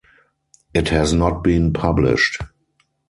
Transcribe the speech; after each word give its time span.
It 0.73 0.89
has 0.89 1.13
not 1.13 1.43
been 1.43 1.73
published. 1.73 2.41